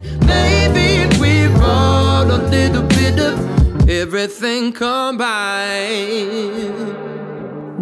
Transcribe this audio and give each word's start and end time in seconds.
Maybe 0.00 1.18
we 1.18 1.46
a 1.46 2.24
little 2.50 2.82
bit 2.82 3.18
of 3.18 3.88
everything 3.90 4.72
combined. 4.72 5.24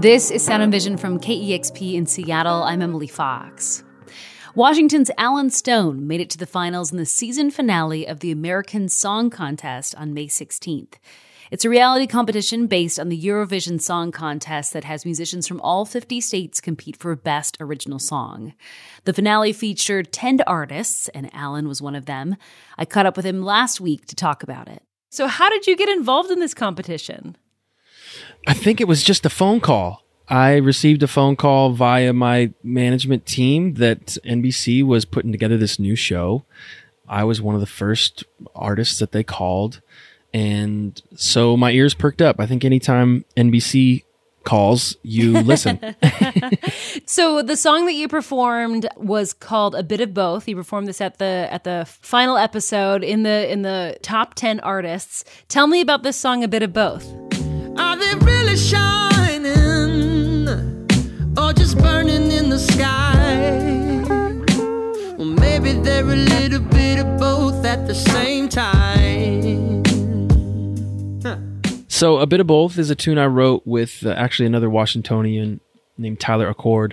This 0.03 0.31
is 0.31 0.43
Sound 0.43 0.63
and 0.63 0.73
Vision 0.73 0.97
from 0.97 1.21
KEXP 1.21 1.93
in 1.93 2.07
Seattle. 2.07 2.63
I'm 2.63 2.81
Emily 2.81 3.07
Fox. 3.07 3.85
Washington's 4.55 5.11
Allen 5.19 5.51
Stone 5.51 6.07
made 6.07 6.23
it 6.23 6.31
to 6.31 6.39
the 6.39 6.47
finals 6.47 6.91
in 6.91 6.97
the 6.97 7.05
season 7.05 7.51
finale 7.51 8.07
of 8.07 8.21
the 8.21 8.33
American 8.33 8.89
Song 8.89 9.29
Contest 9.29 9.95
on 9.97 10.15
May 10.15 10.29
16th. 10.29 10.95
It's 11.51 11.65
a 11.65 11.71
reality 11.71 12.09
competition 12.09 12.67
based 12.67 12.99
on 12.99 13.09
the 13.09 13.21
Eurovision 13.21 13.81
Song 13.81 14.11
Contest 14.11 14.73
that 14.73 14.83
has 14.83 15.05
musicians 15.05 15.47
from 15.47 15.61
all 15.61 15.85
50 15.85 16.21
states 16.21 16.61
compete 16.61 16.97
for 16.97 17.15
Best 17.15 17.57
Original 17.61 18.01
Song. 18.01 18.53
The 19.05 19.13
finale 19.13 19.53
featured 19.53 20.13
10 20.13 20.41
artists, 20.47 21.09
and 21.09 21.31
Allen 21.33 21.69
was 21.69 21.81
one 21.81 21.95
of 21.95 22.07
them. 22.07 22.37
I 22.77 22.85
caught 22.85 23.07
up 23.07 23.17
with 23.17 23.25
him 23.25 23.45
last 23.45 23.81
week 23.81 24.07
to 24.07 24.17
talk 24.17 24.43
about 24.43 24.67
it. 24.67 24.83
So, 25.09 25.29
how 25.29 25.49
did 25.49 25.69
you 25.69 25.77
get 25.77 25.89
involved 25.89 26.33
in 26.33 26.41
this 26.41 26.53
competition? 26.53 27.37
I 28.47 28.55
think 28.55 28.81
it 28.81 28.89
was 28.89 29.05
just 29.05 29.25
a 29.25 29.31
phone 29.31 29.61
call. 29.61 30.03
I 30.29 30.57
received 30.57 31.05
a 31.05 31.09
phone 31.09 31.37
call 31.37 31.71
via 31.71 32.13
my 32.13 32.53
management 32.65 33.25
team 33.25 33.75
that 33.75 34.19
NBC 34.25 34.83
was 34.83 35.05
putting 35.05 35.31
together 35.31 35.57
this 35.57 35.79
new 35.79 35.95
show. 35.95 36.45
I 37.09 37.23
was 37.23 37.41
one 37.41 37.55
of 37.55 37.61
the 37.61 37.69
first 37.69 38.25
artists 38.53 38.99
that 38.99 39.13
they 39.13 39.23
called. 39.23 39.81
And 40.37 41.01
so 41.15 41.57
my 41.57 41.71
ears 41.71 41.95
perked 41.95 42.21
up. 42.21 42.39
I 42.39 42.45
think 42.45 42.63
anytime 42.63 43.25
NBC 43.39 44.05
calls, 44.45 44.95
you 45.03 45.33
listen. 45.41 45.81
so 47.07 47.41
the 47.41 47.57
song 47.57 47.87
that 47.87 47.95
you 47.95 48.07
performed 48.07 48.87
was 48.99 49.33
called 49.33 49.75
"A 49.75 49.83
Bit 49.83 50.03
of 50.03 50.13
Both." 50.13 50.47
You 50.47 50.55
performed 50.55 50.89
this 50.89 51.01
at 51.01 51.17
the 51.17 51.49
at 51.51 51.65
the 51.65 51.87
final 52.03 52.37
episode 52.37 53.03
in 53.03 53.23
the 53.23 53.51
in 53.51 53.63
the 53.63 53.97
top 54.03 54.35
ten 54.35 54.61
artists. 54.61 55.25
Tell 55.49 55.67
me 55.67 55.81
about 55.81 56.03
this 56.03 56.19
song, 56.19 56.45
"A 56.45 56.49
Bit 56.49 56.63
of 56.63 56.75
Both." 56.75 57.11
Are 57.79 57.97
they 57.97 58.15
really 58.17 58.59
shining 58.59 59.57
or 61.39 61.55
just 61.55 61.79
burning 61.79 62.31
in 62.31 62.51
the 62.51 62.59
sky? 62.59 64.05
Well, 65.17 65.29
maybe 65.29 65.73
they're 65.73 66.05
a 66.05 66.15
little 66.15 66.61
bit 66.61 66.99
of 66.99 67.19
both 67.19 67.65
at 67.65 67.87
the 67.87 67.95
same 67.95 68.51
time. 68.51 68.76
So, 71.97 72.19
A 72.19 72.27
Bit 72.27 72.41
of 72.41 72.47
Both 72.47 72.77
is 72.77 72.91
a 72.91 72.95
tune 72.95 73.17
I 73.17 73.25
wrote 73.25 73.63
with 73.65 74.05
uh, 74.05 74.11
actually 74.11 74.45
another 74.45 74.69
Washingtonian 74.69 75.61
named 75.97 76.21
Tyler 76.21 76.53
Acord. 76.53 76.93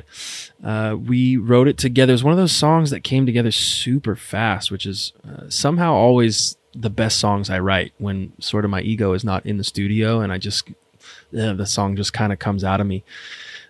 Uh, 0.64 0.96
we 0.96 1.36
wrote 1.36 1.68
it 1.68 1.78
together. 1.78 2.14
It's 2.14 2.24
one 2.24 2.32
of 2.32 2.38
those 2.38 2.56
songs 2.56 2.90
that 2.92 3.02
came 3.02 3.26
together 3.26 3.52
super 3.52 4.16
fast, 4.16 4.72
which 4.72 4.86
is 4.86 5.12
uh, 5.28 5.50
somehow 5.50 5.92
always 5.92 6.56
the 6.74 6.90
best 6.90 7.20
songs 7.20 7.50
I 7.50 7.60
write 7.60 7.92
when 7.98 8.32
sort 8.40 8.64
of 8.64 8.72
my 8.72 8.80
ego 8.80 9.12
is 9.12 9.26
not 9.26 9.46
in 9.46 9.58
the 9.58 9.66
studio 9.66 10.22
and 10.22 10.32
I 10.32 10.38
just, 10.38 10.70
uh, 11.38 11.52
the 11.52 11.66
song 11.66 11.98
just 11.98 12.14
kind 12.14 12.32
of 12.32 12.40
comes 12.40 12.64
out 12.64 12.80
of 12.80 12.88
me. 12.88 13.04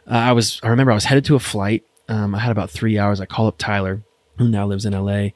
Uh, 0.05 0.13
I 0.13 0.33
was, 0.33 0.59
I 0.61 0.67
remember 0.67 0.91
I 0.91 0.95
was 0.95 1.05
headed 1.05 1.25
to 1.25 1.35
a 1.35 1.39
flight. 1.39 1.83
Um, 2.07 2.35
I 2.35 2.39
had 2.41 2.51
about 2.51 2.69
three 2.69 2.99
hours. 2.99 3.19
I 3.19 3.25
call 3.25 3.47
up 3.47 3.57
Tyler, 3.57 4.03
who 4.37 4.47
now 4.47 4.67
lives 4.67 4.85
in 4.85 4.93
LA, 4.93 5.29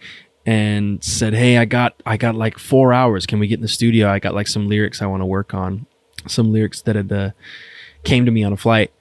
and 0.48 1.04
said, 1.04 1.34
"Hey, 1.34 1.58
I 1.58 1.66
got 1.66 2.02
I 2.06 2.16
got 2.18 2.34
like 2.34 2.58
four 2.58 2.94
hours. 2.94 3.28
Can 3.28 3.38
we 3.38 3.48
get 3.48 3.56
in 3.56 3.62
the 3.62 3.68
studio? 3.68 4.10
I 4.10 4.18
got 4.18 4.34
like 4.34 4.48
some 4.48 4.68
lyrics 4.68 5.02
I 5.02 5.06
want 5.06 5.22
to 5.22 5.26
work 5.26 5.54
on, 5.54 5.86
some 6.26 6.52
lyrics 6.52 6.82
that 6.84 6.96
had 6.96 7.12
uh, 7.12 7.32
came 8.04 8.26
to 8.26 8.32
me 8.32 8.44
on 8.44 8.54
a 8.54 8.58
flight." 8.58 8.92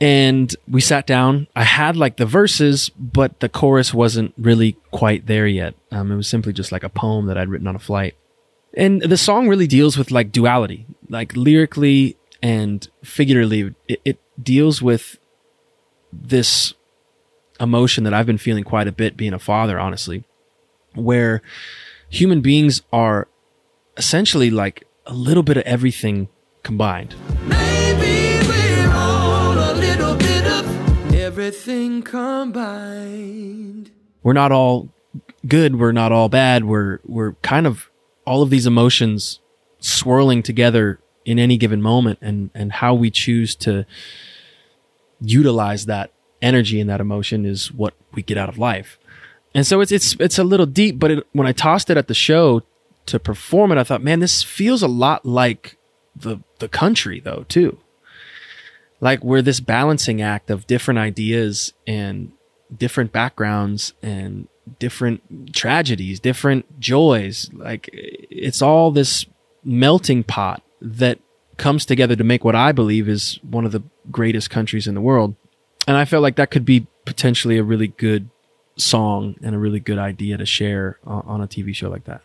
And 0.00 0.56
we 0.66 0.80
sat 0.80 1.06
down. 1.06 1.46
I 1.54 1.62
had 1.62 1.96
like 1.96 2.16
the 2.16 2.26
verses, 2.26 2.88
but 2.98 3.38
the 3.38 3.48
chorus 3.48 3.94
wasn't 3.94 4.34
really 4.36 4.72
quite 4.90 5.26
there 5.26 5.46
yet. 5.46 5.74
Um, 5.92 6.10
it 6.10 6.16
was 6.16 6.26
simply 6.26 6.52
just 6.52 6.72
like 6.72 6.82
a 6.82 6.88
poem 6.88 7.26
that 7.26 7.38
I'd 7.38 7.48
written 7.48 7.68
on 7.68 7.76
a 7.76 7.78
flight. 7.78 8.16
And 8.74 9.00
the 9.02 9.16
song 9.16 9.46
really 9.46 9.68
deals 9.68 9.96
with 9.96 10.10
like 10.10 10.32
duality, 10.32 10.86
like 11.08 11.36
lyrically 11.36 12.16
and 12.42 12.88
figuratively. 13.04 13.76
It, 13.86 14.00
it 14.04 14.18
deals 14.42 14.82
with 14.82 15.18
this 16.12 16.74
emotion 17.60 18.04
that 18.04 18.14
I've 18.14 18.26
been 18.26 18.38
feeling 18.38 18.64
quite 18.64 18.88
a 18.88 18.92
bit 18.92 19.16
being 19.16 19.32
a 19.32 19.38
father, 19.38 19.78
honestly, 19.78 20.24
where 20.94 21.42
human 22.08 22.40
beings 22.40 22.82
are 22.92 23.28
essentially 23.96 24.50
like 24.50 24.86
a 25.06 25.14
little 25.14 25.42
bit 25.42 25.56
of 25.56 25.62
everything 25.64 26.28
combined. 26.62 27.14
Maybe 27.46 28.46
we're 28.46 28.92
all 28.92 29.52
a 29.52 29.72
little 29.74 30.16
bit 30.16 30.46
of 30.46 31.14
everything 31.14 32.02
combined. 32.02 33.90
We're 34.22 34.32
not 34.32 34.52
all 34.52 34.88
good, 35.46 35.78
we're 35.78 35.92
not 35.92 36.12
all 36.12 36.28
bad, 36.28 36.64
we're 36.64 37.00
we're 37.04 37.32
kind 37.42 37.66
of 37.66 37.90
all 38.24 38.42
of 38.42 38.50
these 38.50 38.66
emotions 38.66 39.40
swirling 39.80 40.42
together 40.42 41.00
in 41.24 41.38
any 41.38 41.56
given 41.56 41.82
moment 41.82 42.18
and 42.22 42.50
and 42.54 42.72
how 42.72 42.94
we 42.94 43.10
choose 43.10 43.54
to 43.56 43.84
utilize 45.20 45.86
that 45.86 46.11
energy 46.42 46.80
and 46.80 46.90
that 46.90 47.00
emotion 47.00 47.46
is 47.46 47.72
what 47.72 47.94
we 48.12 48.22
get 48.22 48.36
out 48.36 48.48
of 48.48 48.58
life. 48.58 48.98
And 49.54 49.66
so 49.66 49.80
it's 49.80 49.92
it's 49.92 50.16
it's 50.18 50.38
a 50.38 50.44
little 50.44 50.66
deep, 50.66 50.98
but 50.98 51.10
it, 51.10 51.26
when 51.32 51.46
I 51.46 51.52
tossed 51.52 51.90
it 51.90 51.96
at 51.96 52.08
the 52.08 52.14
show 52.14 52.62
to 53.06 53.18
perform 53.18 53.72
it, 53.72 53.78
I 53.78 53.84
thought, 53.84 54.02
man, 54.02 54.20
this 54.20 54.42
feels 54.42 54.82
a 54.82 54.88
lot 54.88 55.24
like 55.24 55.76
the 56.16 56.40
the 56.58 56.68
country 56.68 57.20
though 57.20 57.44
too. 57.48 57.78
Like 59.00 59.22
we're 59.22 59.42
this 59.42 59.60
balancing 59.60 60.22
act 60.22 60.50
of 60.50 60.66
different 60.66 60.98
ideas 60.98 61.72
and 61.86 62.32
different 62.74 63.12
backgrounds 63.12 63.92
and 64.02 64.48
different 64.78 65.54
tragedies, 65.54 66.20
different 66.20 66.80
joys. 66.80 67.50
Like 67.52 67.90
it's 67.92 68.62
all 68.62 68.90
this 68.90 69.26
melting 69.64 70.24
pot 70.24 70.62
that 70.80 71.18
comes 71.56 71.84
together 71.84 72.16
to 72.16 72.24
make 72.24 72.44
what 72.44 72.54
I 72.54 72.72
believe 72.72 73.08
is 73.08 73.38
one 73.42 73.64
of 73.64 73.72
the 73.72 73.82
greatest 74.10 74.50
countries 74.50 74.86
in 74.86 74.94
the 74.94 75.00
world 75.00 75.36
and 75.92 75.98
I 75.98 76.06
felt 76.06 76.22
like 76.22 76.36
that 76.36 76.50
could 76.50 76.64
be 76.64 76.86
potentially 77.04 77.58
a 77.58 77.62
really 77.62 77.88
good 77.88 78.30
song 78.76 79.36
and 79.42 79.54
a 79.54 79.58
really 79.58 79.78
good 79.78 79.98
idea 79.98 80.38
to 80.38 80.46
share 80.46 80.98
on, 81.04 81.22
on 81.26 81.40
a 81.42 81.46
TV 81.46 81.74
show 81.74 81.90
like 81.90 82.04
that. 82.04 82.22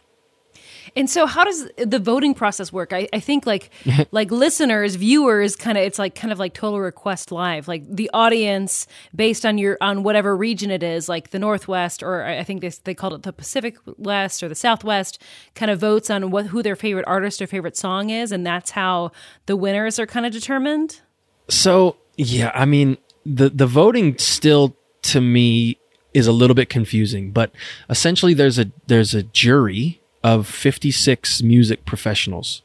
And 0.96 1.10
so, 1.10 1.26
how 1.26 1.44
does 1.44 1.70
the 1.76 2.00
voting 2.00 2.34
process 2.34 2.72
work? 2.72 2.94
I, 2.94 3.10
I 3.12 3.20
think 3.20 3.46
like 3.46 3.72
like 4.12 4.32
listeners, 4.32 4.96
viewers, 4.96 5.58
kind 5.58 5.78
of 5.78 5.84
it's 5.84 6.00
like 6.00 6.16
kind 6.16 6.32
of 6.32 6.40
like 6.40 6.54
Total 6.54 6.80
Request 6.80 7.34
Live. 7.34 7.68
Like 7.68 7.84
the 7.94 8.10
audience, 8.14 8.88
based 9.14 9.46
on 9.46 9.58
your 9.58 9.78
on 9.82 10.04
whatever 10.04 10.38
region 10.38 10.72
it 10.72 10.84
is, 10.84 11.10
like 11.10 11.32
the 11.32 11.40
Northwest, 11.40 12.04
or 12.04 12.24
I 12.24 12.42
think 12.46 12.62
they 12.62 12.70
they 12.86 12.94
called 12.94 13.16
it 13.16 13.24
the 13.24 13.34
Pacific 13.34 13.76
West 13.98 14.42
or 14.42 14.48
the 14.48 14.56
Southwest, 14.56 15.22
kind 15.56 15.70
of 15.70 15.78
votes 15.78 16.10
on 16.10 16.32
what 16.32 16.48
who 16.48 16.64
their 16.64 16.78
favorite 16.78 17.06
artist 17.06 17.42
or 17.42 17.48
favorite 17.48 17.76
song 17.76 18.12
is, 18.12 18.32
and 18.32 18.48
that's 18.48 18.72
how 18.72 19.12
the 19.46 19.58
winners 19.58 20.00
are 20.00 20.08
kind 20.08 20.26
of 20.26 20.32
determined. 20.32 21.02
So 21.50 21.98
yeah, 22.16 22.52
I 22.54 22.64
mean, 22.64 22.98
the 23.36 23.50
the 23.50 23.68
voting 23.68 24.18
still 24.18 24.76
to 25.04 25.22
me 25.22 25.78
is 26.14 26.28
a 26.28 26.32
little 26.32 26.56
bit 26.56 26.70
confusing, 26.70 27.32
but 27.32 27.52
essentially 27.90 28.34
there's 28.34 28.58
a 28.58 28.72
there's 28.88 29.14
a 29.14 29.24
jury 29.24 30.02
of 30.24 30.48
56 30.48 31.44
music 31.44 31.86
professionals. 31.86 32.64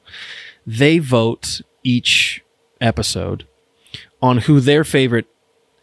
They 0.66 0.98
vote 0.98 1.60
each 1.82 2.42
episode 2.80 3.46
on 4.20 4.38
who 4.38 4.60
their 4.60 4.84
favorite 4.84 5.26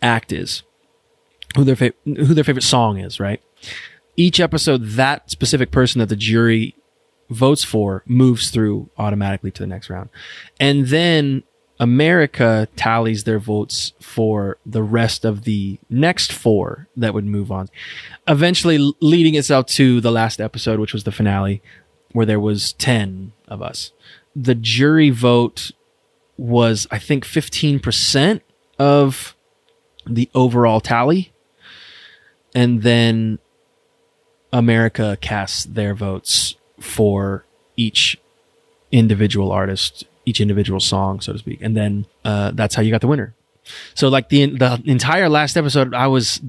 act 0.02 0.32
is, 0.32 0.64
who 1.56 1.64
their 1.64 1.76
fa- 1.76 1.94
who 2.06 2.34
their 2.34 2.44
favorite 2.44 2.64
song 2.64 2.98
is, 2.98 3.20
right? 3.20 3.42
Each 4.16 4.40
episode 4.40 4.86
that 4.92 5.30
specific 5.30 5.72
person 5.72 6.00
that 6.00 6.10
the 6.10 6.16
jury 6.16 6.76
votes 7.30 7.64
for 7.64 8.04
moves 8.08 8.50
through 8.50 8.90
automatically 8.98 9.52
to 9.52 9.62
the 9.62 9.68
next 9.68 9.90
round. 9.90 10.10
And 10.60 10.88
then 10.88 11.44
America 11.80 12.68
tallies 12.76 13.24
their 13.24 13.40
votes 13.40 13.94
for 14.02 14.58
the 14.66 14.84
rest 14.84 15.24
of 15.24 15.44
the 15.44 15.80
next 15.90 16.34
four 16.34 16.88
that 16.98 17.14
would 17.14 17.26
move 17.26 17.52
on. 17.52 17.70
Eventually 18.28 18.94
leading 19.00 19.38
us 19.38 19.50
out 19.50 19.68
to 19.70 20.02
the 20.02 20.12
last 20.12 20.42
episode, 20.42 20.80
which 20.80 20.94
was 20.94 21.06
the 21.06 21.12
finale, 21.12 21.62
where 22.12 22.26
there 22.26 22.40
was 22.40 22.74
10 22.74 23.32
of 23.48 23.62
us. 23.62 23.92
The 24.36 24.56
jury 24.56 25.10
vote 25.10 25.72
was, 26.38 26.86
I 26.92 27.00
think, 27.00 27.26
15% 27.26 28.42
of 28.78 29.36
the 30.06 30.30
overall 30.36 30.82
tally. 30.82 31.32
And 32.54 32.82
then 32.82 33.40
America 34.52 35.18
casts 35.22 35.64
their 35.64 35.94
votes 35.94 36.56
for 36.80 37.46
each 37.78 38.18
individual 38.92 39.52
artist 39.52 40.04
each 40.30 40.40
individual 40.40 40.80
song, 40.80 41.20
so 41.20 41.34
to 41.34 41.40
speak, 41.40 41.60
and 41.62 41.76
then 41.76 42.06
uh, 42.24 42.52
that's 42.54 42.76
how 42.76 42.82
you 42.82 42.92
got 42.92 43.02
the 43.02 43.08
winner. 43.08 43.34
So 43.96 44.08
like 44.10 44.30
the 44.30 44.46
the 44.46 44.82
entire 44.86 45.30
last 45.30 45.58
episode, 45.58 45.94
I 45.94 46.08
was 46.08 46.42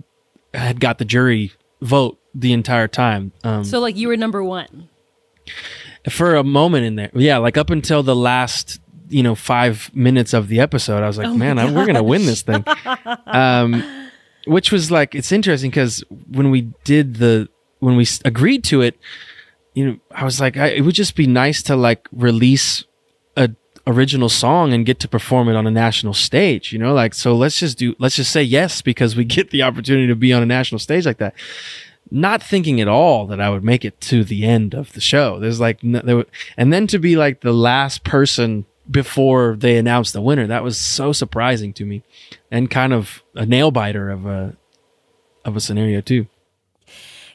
had 0.54 0.80
got 0.80 0.98
the 0.98 1.04
jury 1.04 1.52
vote 1.80 2.18
the 2.34 2.52
entire 2.52 2.88
time. 2.88 3.32
Um, 3.42 3.64
so 3.64 3.80
like 3.80 3.96
you 3.96 4.08
were 4.08 4.16
number 4.16 4.42
one 4.44 4.88
for 6.08 6.36
a 6.36 6.44
moment 6.44 6.86
in 6.86 6.96
there, 6.96 7.10
yeah. 7.14 7.38
Like 7.38 7.56
up 7.56 7.70
until 7.70 8.02
the 8.02 8.16
last 8.16 8.80
you 9.08 9.22
know 9.22 9.34
five 9.34 9.90
minutes 9.94 10.32
of 10.32 10.48
the 10.48 10.60
episode, 10.60 11.02
I 11.02 11.06
was 11.06 11.18
like, 11.18 11.26
oh 11.26 11.34
man, 11.34 11.58
I, 11.58 11.70
we're 11.72 11.86
gonna 11.86 12.02
win 12.02 12.26
this 12.26 12.42
thing. 12.42 12.64
um, 13.26 13.82
which 14.46 14.72
was 14.72 14.90
like 14.90 15.14
it's 15.14 15.32
interesting 15.32 15.70
because 15.70 16.02
when 16.30 16.50
we 16.50 16.62
did 16.84 17.16
the 17.16 17.48
when 17.80 17.96
we 17.96 18.06
agreed 18.24 18.64
to 18.64 18.82
it, 18.82 18.98
you 19.74 19.86
know, 19.86 19.96
I 20.10 20.24
was 20.24 20.40
like, 20.40 20.56
I, 20.56 20.68
it 20.68 20.82
would 20.82 20.94
just 20.94 21.14
be 21.14 21.26
nice 21.26 21.62
to 21.64 21.76
like 21.76 22.08
release 22.12 22.84
a 23.36 23.50
original 23.86 24.28
song 24.28 24.72
and 24.72 24.86
get 24.86 25.00
to 25.00 25.08
perform 25.08 25.48
it 25.48 25.56
on 25.56 25.66
a 25.66 25.70
national 25.70 26.14
stage, 26.14 26.72
you 26.72 26.78
know, 26.78 26.92
like, 26.92 27.14
so 27.14 27.34
let's 27.34 27.58
just 27.58 27.78
do, 27.78 27.94
let's 27.98 28.16
just 28.16 28.32
say 28.32 28.42
yes 28.42 28.82
because 28.82 29.16
we 29.16 29.24
get 29.36 29.50
the 29.50 29.62
opportunity 29.62 30.06
to 30.06 30.14
be 30.14 30.32
on 30.32 30.42
a 30.42 30.46
national 30.46 30.78
stage 30.78 31.06
like 31.06 31.18
that. 31.18 31.34
Not 32.10 32.42
thinking 32.42 32.80
at 32.80 32.88
all 32.88 33.26
that 33.28 33.40
I 33.40 33.50
would 33.50 33.62
make 33.62 33.84
it 33.84 34.00
to 34.02 34.24
the 34.24 34.44
end 34.44 34.74
of 34.74 34.92
the 34.92 35.00
show. 35.00 35.38
There's 35.38 35.60
like, 35.60 35.82
no, 35.84 36.00
there, 36.00 36.16
w- 36.16 36.30
and 36.56 36.72
then 36.72 36.86
to 36.88 36.98
be 36.98 37.16
like 37.16 37.40
the 37.40 37.52
last 37.52 38.02
person 38.02 38.66
before 38.90 39.54
they 39.56 39.76
announced 39.76 40.12
the 40.12 40.20
winner, 40.20 40.46
that 40.48 40.64
was 40.64 40.76
so 40.76 41.12
surprising 41.12 41.72
to 41.74 41.84
me 41.84 42.02
and 42.50 42.70
kind 42.70 42.92
of 42.92 43.22
a 43.34 43.46
nail 43.46 43.70
biter 43.70 44.10
of 44.10 44.26
a, 44.26 44.56
of 45.44 45.56
a 45.56 45.60
scenario 45.60 46.00
too. 46.00 46.26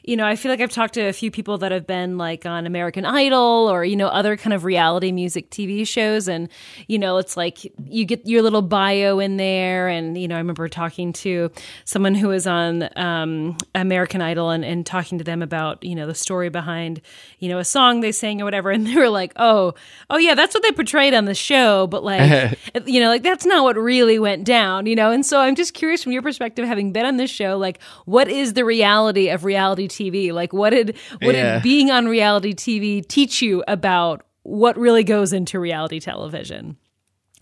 You 0.06 0.16
know, 0.16 0.24
I 0.24 0.36
feel 0.36 0.52
like 0.52 0.60
I've 0.60 0.70
talked 0.70 0.94
to 0.94 1.02
a 1.02 1.12
few 1.12 1.32
people 1.32 1.58
that 1.58 1.72
have 1.72 1.84
been 1.84 2.16
like 2.16 2.46
on 2.46 2.64
American 2.64 3.04
Idol 3.04 3.68
or, 3.68 3.84
you 3.84 3.96
know, 3.96 4.06
other 4.06 4.36
kind 4.36 4.54
of 4.54 4.64
reality 4.64 5.10
music 5.10 5.50
TV 5.50 5.86
shows. 5.86 6.28
And, 6.28 6.48
you 6.86 6.96
know, 6.96 7.16
it's 7.16 7.36
like 7.36 7.64
you 7.84 8.04
get 8.04 8.24
your 8.24 8.40
little 8.42 8.62
bio 8.62 9.18
in 9.18 9.36
there. 9.36 9.88
And, 9.88 10.16
you 10.16 10.28
know, 10.28 10.36
I 10.36 10.38
remember 10.38 10.68
talking 10.68 11.12
to 11.14 11.50
someone 11.84 12.14
who 12.14 12.28
was 12.28 12.46
on 12.46 12.88
um, 12.94 13.56
American 13.74 14.22
Idol 14.22 14.50
and, 14.50 14.64
and 14.64 14.86
talking 14.86 15.18
to 15.18 15.24
them 15.24 15.42
about, 15.42 15.82
you 15.82 15.96
know, 15.96 16.06
the 16.06 16.14
story 16.14 16.50
behind, 16.50 17.00
you 17.40 17.48
know, 17.48 17.58
a 17.58 17.64
song 17.64 18.00
they 18.00 18.12
sang 18.12 18.40
or 18.40 18.44
whatever. 18.44 18.70
And 18.76 18.86
they 18.86 18.96
were 18.96 19.08
like, 19.08 19.32
oh, 19.36 19.72
oh, 20.10 20.18
yeah, 20.18 20.34
that's 20.34 20.52
what 20.52 20.62
they 20.62 20.70
portrayed 20.70 21.14
on 21.14 21.24
the 21.24 21.34
show. 21.34 21.86
But 21.86 22.04
like, 22.04 22.58
you 22.84 23.00
know, 23.00 23.08
like 23.08 23.22
that's 23.22 23.46
not 23.46 23.64
what 23.64 23.76
really 23.76 24.18
went 24.18 24.44
down, 24.44 24.84
you 24.84 24.94
know? 24.94 25.10
And 25.10 25.24
so 25.24 25.40
I'm 25.40 25.54
just 25.54 25.72
curious 25.72 26.02
from 26.02 26.12
your 26.12 26.20
perspective, 26.20 26.66
having 26.66 26.92
been 26.92 27.06
on 27.06 27.16
this 27.16 27.30
show, 27.30 27.56
like, 27.56 27.80
what 28.04 28.28
is 28.28 28.52
the 28.52 28.66
reality 28.66 29.30
of 29.30 29.46
reality 29.46 29.88
TV? 29.88 29.95
Like, 30.32 30.52
what 30.52 30.70
did 30.70 30.96
what 31.20 31.34
Yeah. 31.34 31.54
did 31.54 31.62
being 31.62 31.90
on 31.90 32.06
reality 32.06 32.54
TV 32.54 33.06
teach 33.06 33.42
you 33.42 33.62
about 33.68 34.22
what 34.42 34.76
really 34.78 35.04
goes 35.04 35.32
into 35.32 35.58
reality 35.58 35.98
television? 36.00 36.76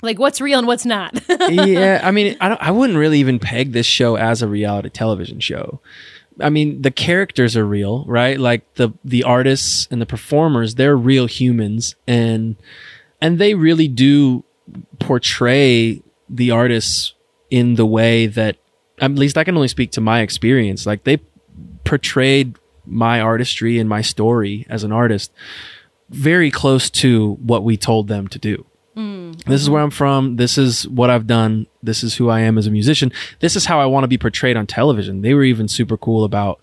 Like, 0.02 0.18
what's 0.18 0.40
real 0.40 0.58
and 0.58 0.66
what's 0.66 0.84
not? 0.84 1.18
yeah, 1.48 2.00
I 2.02 2.10
mean, 2.10 2.36
I 2.40 2.48
don't, 2.48 2.60
I 2.62 2.70
wouldn't 2.70 2.98
really 2.98 3.20
even 3.20 3.38
peg 3.38 3.72
this 3.72 3.86
show 3.86 4.16
as 4.16 4.42
a 4.42 4.48
reality 4.48 4.90
television 4.90 5.40
show. 5.40 5.80
I 6.40 6.50
mean, 6.50 6.82
the 6.82 6.90
characters 6.90 7.56
are 7.56 7.64
real, 7.64 8.04
right? 8.06 8.38
Like 8.40 8.74
the 8.74 8.90
the 9.04 9.22
artists 9.22 9.86
and 9.90 10.00
the 10.00 10.06
performers, 10.06 10.74
they're 10.74 10.96
real 10.96 11.26
humans, 11.26 11.94
and 12.08 12.56
and 13.20 13.38
they 13.38 13.54
really 13.54 13.86
do 13.88 14.44
portray 14.98 16.02
the 16.28 16.50
artists 16.50 17.14
in 17.50 17.74
the 17.76 17.86
way 17.86 18.26
that, 18.26 18.56
at 19.00 19.12
least, 19.12 19.38
I 19.38 19.44
can 19.44 19.54
only 19.54 19.68
speak 19.68 19.92
to 19.92 20.00
my 20.00 20.20
experience. 20.22 20.86
Like 20.86 21.04
they 21.04 21.18
portrayed 21.84 22.56
my 22.86 23.20
artistry 23.20 23.78
and 23.78 23.88
my 23.88 24.02
story 24.02 24.66
as 24.68 24.84
an 24.84 24.92
artist 24.92 25.32
very 26.10 26.50
close 26.50 26.90
to 26.90 27.34
what 27.34 27.64
we 27.64 27.76
told 27.76 28.08
them 28.08 28.28
to 28.28 28.38
do. 28.38 28.66
Mm. 28.96 29.42
This 29.44 29.60
is 29.60 29.68
where 29.68 29.82
I'm 29.82 29.90
from. 29.90 30.36
This 30.36 30.56
is 30.56 30.86
what 30.88 31.10
I've 31.10 31.26
done. 31.26 31.66
This 31.82 32.04
is 32.04 32.14
who 32.14 32.28
I 32.28 32.40
am 32.40 32.58
as 32.58 32.66
a 32.66 32.70
musician. 32.70 33.12
This 33.40 33.56
is 33.56 33.66
how 33.66 33.80
I 33.80 33.86
want 33.86 34.04
to 34.04 34.08
be 34.08 34.18
portrayed 34.18 34.56
on 34.56 34.66
television. 34.66 35.22
They 35.22 35.34
were 35.34 35.44
even 35.44 35.66
super 35.66 35.96
cool 35.96 36.24
about, 36.24 36.60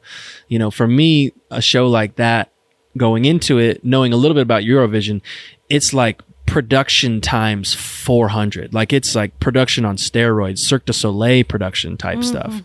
you 0.47 0.57
know, 0.57 0.71
for 0.71 0.87
me, 0.87 1.33
a 1.49 1.61
show 1.61 1.87
like 1.87 2.15
that, 2.15 2.51
going 2.97 3.25
into 3.25 3.57
it, 3.57 3.83
knowing 3.83 4.13
a 4.13 4.17
little 4.17 4.35
bit 4.35 4.41
about 4.41 4.63
Eurovision, 4.63 5.21
it's 5.69 5.93
like 5.93 6.21
production 6.45 7.21
times 7.21 7.73
400. 7.73 8.73
Like 8.73 8.91
it's 8.91 9.15
like 9.15 9.39
production 9.39 9.85
on 9.85 9.97
steroids, 9.97 10.59
Cirque 10.59 10.85
du 10.85 10.93
Soleil 10.93 11.43
production 11.43 11.97
type 11.97 12.19
mm-hmm. 12.19 12.27
stuff. 12.27 12.61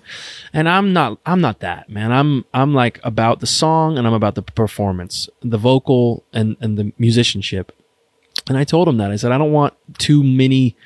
And 0.52 0.68
I'm 0.68 0.92
not, 0.92 1.18
I'm 1.24 1.40
not 1.40 1.60
that, 1.60 1.88
man. 1.88 2.12
I'm, 2.12 2.44
I'm 2.52 2.74
like 2.74 3.00
about 3.04 3.40
the 3.40 3.46
song 3.46 3.98
and 3.98 4.06
I'm 4.06 4.12
about 4.12 4.34
the 4.34 4.42
performance, 4.42 5.28
the 5.42 5.58
vocal 5.58 6.24
and, 6.32 6.56
and 6.60 6.78
the 6.78 6.92
musicianship. 6.98 7.72
And 8.48 8.56
I 8.56 8.64
told 8.64 8.88
him 8.88 8.96
that. 8.98 9.10
I 9.10 9.16
said, 9.16 9.32
I 9.32 9.38
don't 9.38 9.52
want 9.52 9.74
too 9.98 10.22
many 10.22 10.76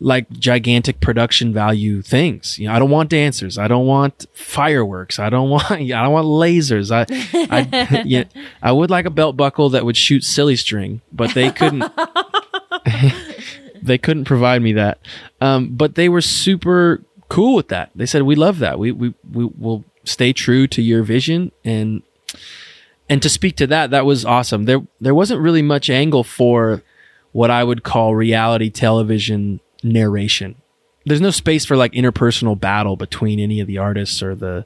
like 0.00 0.28
gigantic 0.30 1.00
production 1.00 1.52
value 1.52 2.02
things. 2.02 2.58
You 2.58 2.68
know, 2.68 2.74
I 2.74 2.78
don't 2.78 2.90
want 2.90 3.10
dancers. 3.10 3.58
I 3.58 3.68
don't 3.68 3.86
want 3.86 4.26
fireworks. 4.34 5.18
I 5.18 5.30
don't 5.30 5.50
want 5.50 5.70
I 5.70 5.86
don't 5.86 6.12
want 6.12 6.26
lasers. 6.26 6.90
I 6.90 7.06
I 7.50 8.02
yeah, 8.06 8.24
I 8.62 8.72
would 8.72 8.90
like 8.90 9.06
a 9.06 9.10
belt 9.10 9.36
buckle 9.36 9.70
that 9.70 9.84
would 9.84 9.96
shoot 9.96 10.24
silly 10.24 10.56
string, 10.56 11.00
but 11.12 11.34
they 11.34 11.50
couldn't 11.50 11.84
they 13.82 13.98
couldn't 13.98 14.24
provide 14.24 14.62
me 14.62 14.72
that. 14.72 14.98
Um, 15.40 15.74
but 15.74 15.94
they 15.94 16.08
were 16.08 16.20
super 16.20 17.02
cool 17.28 17.54
with 17.54 17.68
that. 17.68 17.90
They 17.94 18.06
said 18.06 18.22
we 18.22 18.34
love 18.34 18.58
that. 18.58 18.78
We 18.78 18.92
we 18.92 19.14
we 19.32 19.44
will 19.44 19.84
stay 20.04 20.32
true 20.32 20.66
to 20.66 20.82
your 20.82 21.02
vision 21.02 21.50
and 21.64 22.02
and 23.08 23.22
to 23.22 23.28
speak 23.28 23.56
to 23.56 23.66
that, 23.66 23.90
that 23.90 24.06
was 24.06 24.24
awesome. 24.24 24.64
There 24.64 24.82
there 25.00 25.14
wasn't 25.14 25.40
really 25.40 25.62
much 25.62 25.90
angle 25.90 26.24
for 26.24 26.82
what 27.32 27.50
I 27.50 27.64
would 27.64 27.82
call 27.82 28.14
reality 28.14 28.70
television 28.70 29.60
narration. 29.84 30.56
There's 31.06 31.20
no 31.20 31.30
space 31.30 31.66
for 31.66 31.76
like 31.76 31.92
interpersonal 31.92 32.58
battle 32.58 32.96
between 32.96 33.38
any 33.38 33.60
of 33.60 33.66
the 33.66 33.78
artists 33.78 34.22
or 34.22 34.34
the 34.34 34.64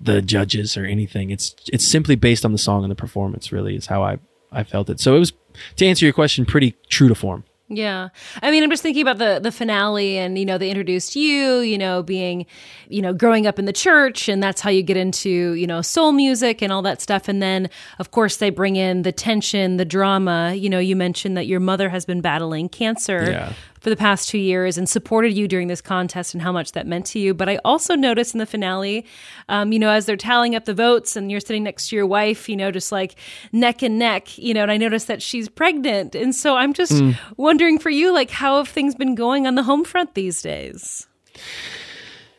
the 0.00 0.22
judges 0.22 0.76
or 0.76 0.84
anything. 0.84 1.30
It's 1.30 1.54
it's 1.72 1.86
simply 1.86 2.14
based 2.14 2.44
on 2.44 2.52
the 2.52 2.58
song 2.58 2.84
and 2.84 2.90
the 2.90 2.96
performance. 2.96 3.50
Really, 3.50 3.74
is 3.74 3.86
how 3.86 4.02
I 4.04 4.18
I 4.52 4.62
felt 4.62 4.88
it. 4.88 5.00
So 5.00 5.16
it 5.16 5.18
was 5.18 5.32
to 5.76 5.86
answer 5.86 6.06
your 6.06 6.12
question, 6.12 6.46
pretty 6.46 6.76
true 6.88 7.08
to 7.08 7.14
form. 7.14 7.44
Yeah. 7.72 8.08
I 8.42 8.50
mean, 8.50 8.64
I'm 8.64 8.70
just 8.70 8.82
thinking 8.82 9.02
about 9.02 9.18
the 9.18 9.38
the 9.40 9.52
finale 9.52 10.18
and 10.18 10.36
you 10.36 10.44
know, 10.44 10.58
they 10.58 10.70
introduced 10.70 11.14
you, 11.14 11.60
you 11.60 11.78
know, 11.78 12.02
being, 12.02 12.46
you 12.88 13.00
know, 13.00 13.12
growing 13.12 13.46
up 13.46 13.60
in 13.60 13.64
the 13.64 13.72
church 13.72 14.28
and 14.28 14.42
that's 14.42 14.60
how 14.60 14.70
you 14.70 14.82
get 14.82 14.96
into, 14.96 15.54
you 15.54 15.68
know, 15.68 15.80
soul 15.80 16.10
music 16.10 16.62
and 16.62 16.72
all 16.72 16.82
that 16.82 17.00
stuff 17.00 17.28
and 17.28 17.40
then 17.40 17.70
of 18.00 18.10
course 18.10 18.38
they 18.38 18.50
bring 18.50 18.74
in 18.74 19.02
the 19.02 19.12
tension, 19.12 19.76
the 19.76 19.84
drama. 19.84 20.52
You 20.54 20.68
know, 20.68 20.80
you 20.80 20.96
mentioned 20.96 21.36
that 21.36 21.46
your 21.46 21.60
mother 21.60 21.88
has 21.90 22.04
been 22.04 22.20
battling 22.20 22.68
cancer 22.68 23.30
Yeah. 23.30 23.52
For 23.80 23.90
the 23.90 23.96
past 23.96 24.28
2 24.28 24.38
years 24.38 24.78
and 24.78 24.88
supported 24.88 25.32
you 25.32 25.48
during 25.48 25.68
this 25.68 25.80
contest 25.80 26.34
and 26.34 26.42
how 26.42 26.52
much 26.52 26.72
that 26.72 26.86
meant 26.86 27.06
to 27.06 27.18
you. 27.18 27.34
But 27.34 27.48
I 27.48 27.56
also 27.64 27.94
noticed 27.94 28.34
in 28.34 28.38
the 28.38 28.46
finale, 28.46 29.06
um, 29.48 29.72
you 29.72 29.78
know, 29.78 29.90
as 29.90 30.06
they're 30.06 30.16
tallying 30.16 30.54
up 30.54 30.66
the 30.66 30.74
votes 30.74 31.16
and 31.16 31.30
you're 31.30 31.40
sitting 31.40 31.62
next 31.64 31.88
to 31.88 31.96
your 31.96 32.06
wife, 32.06 32.48
you 32.48 32.56
know, 32.56 32.70
just 32.70 32.92
like 32.92 33.16
neck 33.52 33.82
and 33.82 33.98
neck, 33.98 34.36
you 34.38 34.54
know, 34.54 34.62
and 34.62 34.70
I 34.70 34.76
noticed 34.76 35.06
that 35.08 35.22
she's 35.22 35.48
pregnant. 35.48 36.14
And 36.14 36.34
so 36.34 36.56
I'm 36.56 36.72
just 36.72 37.02
wondering 37.36 37.78
for 37.78 37.90
you, 37.90 38.12
like, 38.12 38.30
how 38.30 38.58
have 38.58 38.68
things 38.68 38.94
been 38.94 39.14
going 39.14 39.46
on 39.46 39.54
the 39.54 39.62
home 39.62 39.84
front 39.84 40.14
these 40.14 40.42
days? 40.42 41.06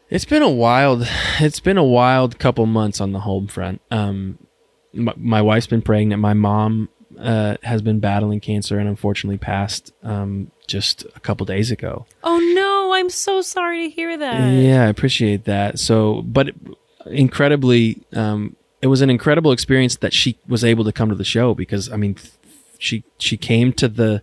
It's 0.09 0.25
been 0.25 0.41
a 0.41 0.49
wild, 0.49 1.07
it's 1.39 1.61
been 1.61 1.77
a 1.77 1.83
wild 1.83 2.37
couple 2.37 2.65
months 2.65 2.99
on 2.99 3.13
the 3.13 3.21
home 3.21 3.47
front. 3.47 3.81
Um, 3.89 4.37
my, 4.93 5.13
my 5.15 5.41
wife's 5.41 5.67
been 5.67 5.81
pregnant. 5.81 6.21
My 6.21 6.33
mom 6.33 6.89
uh, 7.17 7.55
has 7.63 7.81
been 7.81 7.99
battling 7.99 8.39
cancer 8.41 8.77
and 8.77 8.89
unfortunately 8.89 9.37
passed 9.37 9.93
um, 10.03 10.51
just 10.71 11.05
a 11.15 11.19
couple 11.19 11.45
days 11.45 11.69
ago. 11.69 12.05
Oh 12.23 12.39
no, 12.55 12.93
I'm 12.93 13.09
so 13.09 13.41
sorry 13.41 13.89
to 13.89 13.95
hear 13.95 14.17
that. 14.17 14.51
Yeah, 14.53 14.83
I 14.83 14.87
appreciate 14.87 15.43
that. 15.45 15.77
So, 15.77 16.21
but 16.21 16.51
incredibly, 17.05 18.01
um, 18.13 18.55
it 18.81 18.87
was 18.87 19.01
an 19.01 19.09
incredible 19.09 19.51
experience 19.51 19.97
that 19.97 20.13
she 20.13 20.39
was 20.47 20.63
able 20.63 20.83
to 20.85 20.91
come 20.91 21.09
to 21.09 21.15
the 21.15 21.23
show 21.23 21.53
because 21.53 21.91
I 21.91 21.97
mean, 21.97 22.15
she 22.79 23.03
she 23.19 23.37
came 23.37 23.73
to 23.73 23.87
the 23.87 24.21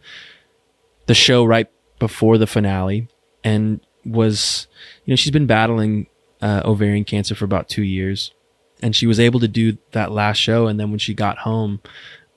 the 1.06 1.14
show 1.14 1.44
right 1.44 1.68
before 1.98 2.38
the 2.38 2.46
finale 2.46 3.08
and 3.44 3.80
was 4.04 4.66
you 5.04 5.12
know 5.12 5.16
she's 5.16 5.32
been 5.32 5.46
battling 5.46 6.06
uh, 6.40 6.62
ovarian 6.64 7.04
cancer 7.04 7.34
for 7.34 7.44
about 7.44 7.68
two 7.68 7.82
years 7.82 8.32
and 8.82 8.94
she 8.94 9.06
was 9.06 9.18
able 9.18 9.40
to 9.40 9.48
do 9.48 9.76
that 9.92 10.12
last 10.12 10.36
show 10.38 10.66
and 10.66 10.78
then 10.78 10.90
when 10.90 10.98
she 10.98 11.14
got 11.14 11.38
home 11.38 11.80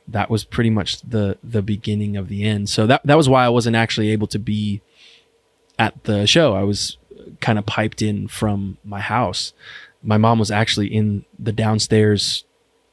that 0.07 0.29
was 0.29 0.43
pretty 0.43 0.69
much 0.69 1.01
the 1.01 1.37
the 1.43 1.61
beginning 1.61 2.17
of 2.17 2.27
the 2.27 2.43
end 2.43 2.69
so 2.69 2.87
that 2.87 3.01
that 3.05 3.15
was 3.15 3.29
why 3.29 3.45
i 3.45 3.49
wasn't 3.49 3.75
actually 3.75 4.09
able 4.09 4.27
to 4.27 4.39
be 4.39 4.81
at 5.79 6.03
the 6.03 6.25
show 6.25 6.53
i 6.53 6.63
was 6.63 6.97
kind 7.39 7.59
of 7.59 7.65
piped 7.65 8.01
in 8.01 8.27
from 8.27 8.77
my 8.83 8.99
house 8.99 9.53
my 10.03 10.17
mom 10.17 10.39
was 10.39 10.51
actually 10.51 10.87
in 10.87 11.23
the 11.37 11.51
downstairs 11.51 12.43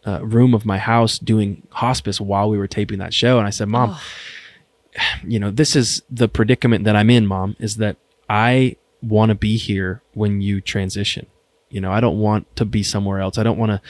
uh, 0.07 0.25
room 0.25 0.55
of 0.55 0.65
my 0.65 0.79
house 0.79 1.19
doing 1.19 1.67
hospice 1.71 2.21
while 2.21 2.49
we 2.49 2.57
were 2.57 2.69
taping 2.69 2.99
that 2.99 3.12
show 3.12 3.38
and 3.38 3.47
i 3.47 3.50
said 3.50 3.69
mom 3.69 3.97
you 5.27 5.38
know, 5.38 5.50
this 5.50 5.77
is 5.77 6.03
the 6.11 6.29
predicament 6.29 6.85
that 6.85 6.97
I'm 6.97 7.11
in, 7.11 7.27
mom, 7.27 7.57
is 7.59 7.77
that 7.77 7.97
I 8.29 8.77
want 9.03 9.31
to 9.31 9.35
be 9.35 9.57
here 9.57 10.03
when 10.15 10.41
you 10.41 10.61
transition. 10.61 11.27
You 11.71 11.81
know, 11.81 11.93
I 11.93 12.00
don't 12.00 12.19
want 12.19 12.55
to 12.57 12.65
be 12.65 12.83
somewhere 12.83 13.21
else. 13.21 13.38
I 13.38 13.43
don't 13.43 13.59
want 13.59 13.73
to, 13.73 13.81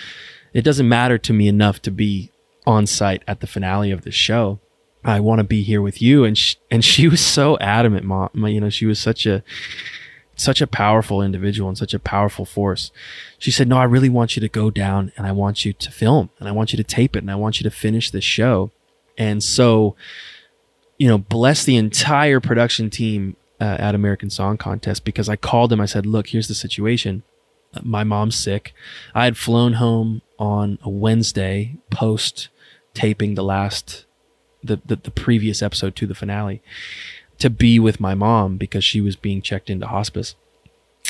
it 0.52 0.62
doesn't 0.62 0.88
matter 0.88 1.18
to 1.18 1.32
me 1.32 1.48
enough 1.48 1.80
to 1.82 1.90
be 1.90 2.30
on 2.68 2.86
site 2.86 3.22
at 3.26 3.40
the 3.40 3.46
finale 3.46 3.90
of 3.90 4.02
the 4.02 4.10
show. 4.10 4.60
I 5.02 5.20
want 5.20 5.38
to 5.38 5.44
be 5.44 5.62
here 5.62 5.80
with 5.80 6.02
you. 6.02 6.24
And, 6.24 6.36
sh- 6.36 6.56
and 6.70 6.84
she 6.84 7.08
was 7.08 7.24
so 7.24 7.56
adamant, 7.58 8.04
mom. 8.04 8.30
You 8.34 8.60
know, 8.60 8.68
she 8.68 8.84
was 8.84 8.98
such 8.98 9.24
a, 9.24 9.42
such 10.36 10.60
a 10.60 10.66
powerful 10.66 11.22
individual 11.22 11.70
and 11.70 11.78
such 11.78 11.94
a 11.94 11.98
powerful 11.98 12.44
force. 12.44 12.92
She 13.38 13.50
said, 13.50 13.68
No, 13.68 13.78
I 13.78 13.84
really 13.84 14.10
want 14.10 14.36
you 14.36 14.40
to 14.40 14.48
go 14.48 14.70
down 14.70 15.12
and 15.16 15.26
I 15.26 15.32
want 15.32 15.64
you 15.64 15.72
to 15.72 15.90
film 15.90 16.28
and 16.38 16.46
I 16.46 16.52
want 16.52 16.72
you 16.72 16.76
to 16.76 16.84
tape 16.84 17.16
it 17.16 17.20
and 17.20 17.30
I 17.30 17.36
want 17.36 17.58
you 17.58 17.64
to 17.64 17.74
finish 17.74 18.10
this 18.10 18.24
show. 18.24 18.70
And 19.16 19.42
so, 19.42 19.96
you 20.98 21.08
know, 21.08 21.16
bless 21.18 21.64
the 21.64 21.76
entire 21.76 22.38
production 22.38 22.90
team 22.90 23.36
uh, 23.60 23.76
at 23.78 23.94
American 23.94 24.28
Song 24.28 24.58
Contest 24.58 25.04
because 25.04 25.28
I 25.28 25.36
called 25.36 25.70
them. 25.70 25.80
I 25.80 25.86
said, 25.86 26.06
"Look, 26.06 26.28
here's 26.28 26.48
the 26.48 26.54
situation. 26.54 27.22
My 27.82 28.04
mom's 28.04 28.38
sick. 28.38 28.74
I 29.14 29.24
had 29.24 29.36
flown 29.36 29.74
home 29.74 30.22
on 30.38 30.78
a 30.82 30.88
Wednesday 30.88 31.78
post 31.90 32.48
taping 32.98 33.36
the 33.36 33.44
last 33.44 34.04
the, 34.62 34.80
the 34.84 34.96
the 34.96 35.12
previous 35.12 35.62
episode 35.62 35.94
to 35.94 36.06
the 36.06 36.16
finale 36.16 36.60
to 37.38 37.48
be 37.48 37.78
with 37.78 38.00
my 38.00 38.14
mom 38.14 38.56
because 38.56 38.82
she 38.82 39.00
was 39.00 39.14
being 39.14 39.40
checked 39.40 39.70
into 39.70 39.86
hospice. 39.86 40.34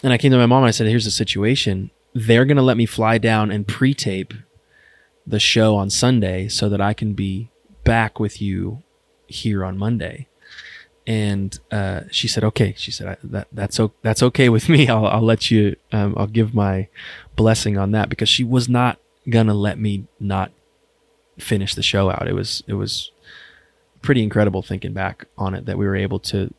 And 0.02 0.12
I 0.12 0.18
came 0.18 0.30
to 0.32 0.36
my 0.36 0.44
mom 0.44 0.62
and 0.62 0.68
I 0.68 0.72
said, 0.72 0.86
"Here's 0.86 1.06
the 1.06 1.10
situation. 1.10 1.90
They're 2.14 2.44
going 2.44 2.58
to 2.58 2.62
let 2.62 2.76
me 2.76 2.86
fly 2.86 3.16
down 3.16 3.50
and 3.50 3.66
pre-tape 3.66 4.34
the 5.26 5.40
show 5.40 5.76
on 5.76 5.88
Sunday 5.90 6.48
so 6.48 6.68
that 6.68 6.80
I 6.80 6.92
can 6.92 7.14
be 7.14 7.50
back 7.84 8.20
with 8.20 8.42
you 8.42 8.82
here 9.26 9.64
on 9.64 9.78
Monday." 9.78 10.28
And 11.06 11.58
uh, 11.72 12.02
she 12.10 12.28
said, 12.28 12.44
"Okay." 12.44 12.74
She 12.76 12.90
said, 12.90 13.16
"That 13.24 13.48
that's 13.50 13.80
o- 13.80 13.94
that's 14.02 14.22
okay 14.22 14.50
with 14.50 14.68
me. 14.68 14.88
I'll 14.94 15.06
I'll 15.06 15.22
let 15.22 15.50
you. 15.50 15.76
Um, 15.90 16.14
I'll 16.18 16.26
give 16.26 16.54
my 16.54 16.88
blessing 17.34 17.78
on 17.78 17.92
that 17.92 18.10
because 18.10 18.28
she 18.28 18.44
was 18.44 18.68
not 18.68 18.98
gonna 19.28 19.54
let 19.54 19.78
me 19.78 20.04
not 20.20 20.52
finish 21.38 21.74
the 21.74 21.82
show 21.82 22.10
out. 22.10 22.28
It 22.28 22.34
was 22.34 22.62
it 22.66 22.74
was 22.74 23.10
pretty 24.02 24.22
incredible 24.22 24.62
thinking 24.62 24.92
back 24.92 25.26
on 25.36 25.54
it 25.54 25.66
that 25.66 25.76
we 25.76 25.86
were 25.86 25.96
able 25.96 26.20
to 26.20 26.52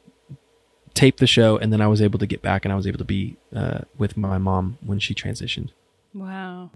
tape 0.93 1.17
the 1.17 1.27
show 1.27 1.57
and 1.57 1.71
then 1.71 1.79
I 1.79 1.87
was 1.87 2.01
able 2.01 2.19
to 2.19 2.27
get 2.27 2.41
back 2.41 2.65
and 2.65 2.73
I 2.73 2.75
was 2.75 2.85
able 2.85 2.97
to 2.97 3.05
be 3.05 3.37
uh, 3.55 3.81
with 3.97 4.17
my 4.17 4.37
mom 4.37 4.77
when 4.81 4.99
she 4.99 5.13
transitioned. 5.13 5.69
Wow. 6.13 6.71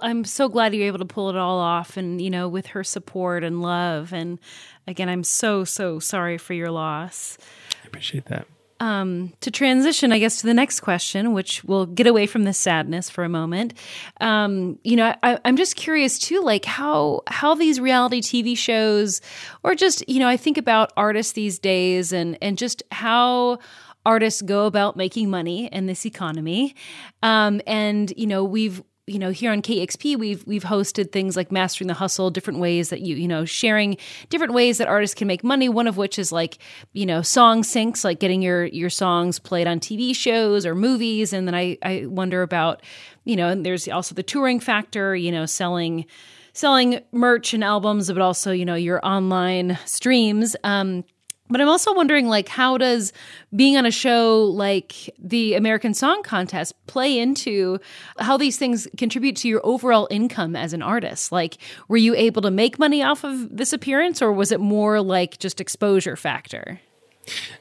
I'm 0.00 0.24
so 0.24 0.48
glad 0.48 0.74
you're 0.74 0.86
able 0.86 0.98
to 0.98 1.04
pull 1.04 1.28
it 1.30 1.36
all 1.36 1.58
off 1.58 1.96
and, 1.96 2.20
you 2.20 2.30
know, 2.30 2.48
with 2.48 2.68
her 2.68 2.82
support 2.82 3.44
and 3.44 3.60
love. 3.60 4.12
And 4.12 4.38
again, 4.86 5.08
I'm 5.08 5.24
so, 5.24 5.64
so 5.64 5.98
sorry 5.98 6.38
for 6.38 6.54
your 6.54 6.70
loss. 6.70 7.36
I 7.84 7.86
appreciate 7.86 8.26
that. 8.26 8.46
Um, 8.80 9.32
to 9.40 9.50
transition, 9.50 10.12
I 10.12 10.20
guess, 10.20 10.40
to 10.40 10.46
the 10.46 10.54
next 10.54 10.80
question, 10.80 11.32
which 11.32 11.64
will 11.64 11.84
get 11.84 12.06
away 12.06 12.26
from 12.26 12.44
the 12.44 12.52
sadness 12.52 13.10
for 13.10 13.24
a 13.24 13.28
moment. 13.28 13.74
Um, 14.20 14.78
you 14.84 14.94
know, 14.94 15.16
I, 15.20 15.38
I'm 15.44 15.56
just 15.56 15.74
curious 15.74 16.16
too, 16.16 16.42
like 16.42 16.64
how 16.64 17.22
how 17.26 17.56
these 17.56 17.80
reality 17.80 18.20
TV 18.20 18.56
shows, 18.56 19.20
or 19.64 19.74
just 19.74 20.08
you 20.08 20.20
know, 20.20 20.28
I 20.28 20.36
think 20.36 20.58
about 20.58 20.92
artists 20.96 21.32
these 21.32 21.58
days, 21.58 22.12
and 22.12 22.38
and 22.40 22.56
just 22.56 22.84
how 22.92 23.58
artists 24.06 24.42
go 24.42 24.66
about 24.66 24.96
making 24.96 25.28
money 25.28 25.66
in 25.66 25.86
this 25.86 26.06
economy. 26.06 26.74
Um, 27.22 27.60
and 27.66 28.12
you 28.16 28.26
know, 28.26 28.44
we've 28.44 28.82
you 29.08 29.18
know 29.18 29.30
here 29.30 29.50
on 29.50 29.62
KEXP 29.62 30.18
we've 30.18 30.46
we've 30.46 30.64
hosted 30.64 31.12
things 31.12 31.36
like 31.36 31.50
mastering 31.50 31.88
the 31.88 31.94
hustle 31.94 32.30
different 32.30 32.60
ways 32.60 32.90
that 32.90 33.00
you 33.00 33.16
you 33.16 33.28
know 33.28 33.44
sharing 33.44 33.96
different 34.28 34.52
ways 34.52 34.78
that 34.78 34.88
artists 34.88 35.14
can 35.14 35.26
make 35.26 35.42
money 35.42 35.68
one 35.68 35.86
of 35.86 35.96
which 35.96 36.18
is 36.18 36.30
like 36.30 36.58
you 36.92 37.06
know 37.06 37.22
song 37.22 37.62
syncs 37.62 38.04
like 38.04 38.20
getting 38.20 38.42
your 38.42 38.66
your 38.66 38.90
songs 38.90 39.38
played 39.38 39.66
on 39.66 39.80
TV 39.80 40.14
shows 40.14 40.66
or 40.66 40.74
movies. 40.74 41.32
And 41.32 41.46
then 41.46 41.54
I 41.54 41.78
I 41.82 42.06
wonder 42.06 42.42
about 42.42 42.82
you 43.24 43.36
know 43.36 43.48
and 43.48 43.64
there's 43.64 43.88
also 43.88 44.14
the 44.14 44.22
touring 44.22 44.60
factor 44.60 45.14
you 45.14 45.32
know 45.32 45.46
selling 45.46 46.06
selling 46.52 47.00
merch 47.12 47.54
and 47.54 47.62
albums 47.62 48.10
but 48.10 48.20
also 48.20 48.52
you 48.52 48.64
know 48.64 48.74
your 48.74 49.04
online 49.04 49.78
streams. 49.84 50.56
Um 50.64 51.04
but 51.50 51.60
I'm 51.60 51.68
also 51.68 51.94
wondering, 51.94 52.28
like, 52.28 52.48
how 52.48 52.78
does 52.78 53.12
being 53.54 53.76
on 53.76 53.86
a 53.86 53.90
show 53.90 54.44
like 54.44 55.10
the 55.18 55.54
American 55.54 55.94
Song 55.94 56.22
Contest 56.22 56.74
play 56.86 57.18
into 57.18 57.78
how 58.18 58.36
these 58.36 58.58
things 58.58 58.86
contribute 58.96 59.36
to 59.36 59.48
your 59.48 59.60
overall 59.64 60.08
income 60.10 60.54
as 60.54 60.72
an 60.72 60.82
artist? 60.82 61.32
Like, 61.32 61.58
were 61.88 61.96
you 61.96 62.14
able 62.14 62.42
to 62.42 62.50
make 62.50 62.78
money 62.78 63.02
off 63.02 63.24
of 63.24 63.56
this 63.56 63.72
appearance, 63.72 64.20
or 64.20 64.32
was 64.32 64.52
it 64.52 64.60
more 64.60 65.00
like 65.00 65.38
just 65.38 65.60
exposure 65.60 66.16
factor? 66.16 66.80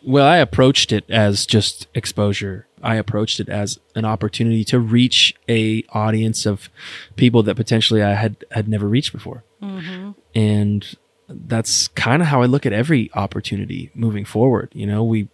Well, 0.01 0.25
I 0.25 0.37
approached 0.37 0.91
it 0.91 1.09
as 1.09 1.45
just 1.45 1.87
exposure. 1.93 2.67
I 2.81 2.95
approached 2.95 3.39
it 3.39 3.49
as 3.49 3.79
an 3.95 4.05
opportunity 4.05 4.63
to 4.65 4.79
reach 4.79 5.33
a 5.49 5.83
audience 5.89 6.45
of 6.45 6.69
people 7.15 7.43
that 7.43 7.55
potentially 7.55 8.03
I 8.03 8.13
had 8.13 8.45
had 8.51 8.67
never 8.67 8.87
reached 8.87 9.11
before, 9.11 9.43
mm-hmm. 9.61 10.11
and 10.35 10.95
that's 11.29 11.87
kind 11.89 12.21
of 12.21 12.27
how 12.27 12.41
I 12.41 12.45
look 12.45 12.65
at 12.65 12.73
every 12.73 13.11
opportunity 13.13 13.91
moving 13.93 14.25
forward. 14.25 14.69
You 14.73 14.87
know, 14.87 15.03
we 15.03 15.27